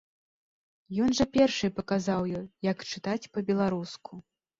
Ён 1.07 1.11
жа 1.19 1.25
першы 1.35 1.69
і 1.71 1.73
паказаў 1.79 2.21
ёй, 2.39 2.47
як 2.71 2.77
чытаць 2.95 3.29
па-беларуску. 3.37 4.11